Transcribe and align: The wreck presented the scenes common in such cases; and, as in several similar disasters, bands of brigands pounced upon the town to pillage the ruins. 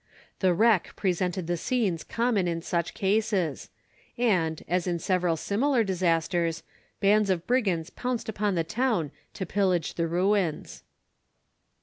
The 0.39 0.55
wreck 0.55 0.95
presented 0.95 1.45
the 1.45 1.57
scenes 1.57 2.03
common 2.03 2.47
in 2.47 2.63
such 2.63 2.95
cases; 2.95 3.69
and, 4.17 4.63
as 4.67 4.87
in 4.87 4.97
several 4.97 5.37
similar 5.37 5.83
disasters, 5.83 6.63
bands 6.99 7.29
of 7.29 7.45
brigands 7.45 7.91
pounced 7.91 8.27
upon 8.27 8.55
the 8.55 8.63
town 8.63 9.11
to 9.35 9.45
pillage 9.45 9.93
the 9.93 10.07
ruins. 10.07 10.81